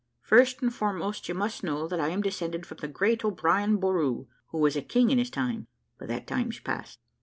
[0.23, 4.25] First and foremost, you must know that I am descended from the great O'Brien Borru,
[4.47, 5.67] who was a king in his time,
[5.99, 6.97] but that time's past.